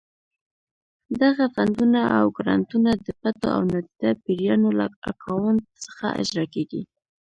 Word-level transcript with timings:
دغه 1.21 1.45
فنډونه 1.53 2.01
او 2.17 2.25
ګرانټونه 2.37 2.91
د 3.05 3.07
پټو 3.19 3.47
او 3.55 3.61
نادیده 3.71 4.11
پیریانو 4.23 4.69
له 4.79 4.85
اکاونټ 5.11 5.61
څخه 5.85 6.05
اجرا 6.21 6.45
کېږي. 6.53 6.81